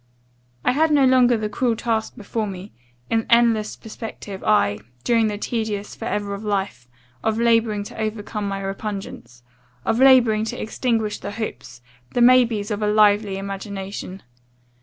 [0.65, 2.73] I had no longer the cruel task before me,
[3.11, 6.87] in endless perspective, aye, during the tedious for ever of life,
[7.23, 9.43] of labouring to overcome my repugnance
[9.85, 11.83] of labouring to extinguish the hopes,
[12.15, 14.23] the maybes of a lively imagination.